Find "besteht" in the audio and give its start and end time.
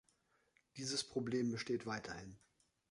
1.51-1.85